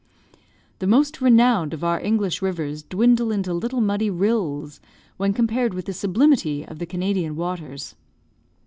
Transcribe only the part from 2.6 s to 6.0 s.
dwindle into little muddy rills when compared with the